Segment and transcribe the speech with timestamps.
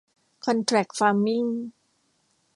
[0.45, 1.45] คอนแทร็กฟาร์มมิ่ง